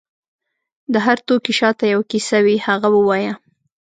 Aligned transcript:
د 0.93 0.95
هر 1.05 1.17
توکي 1.27 1.53
شاته 1.59 1.85
یو 1.93 2.01
کیسه 2.11 2.37
وي، 2.45 2.57
هغه 2.67 2.89
ووایه. 2.95 3.33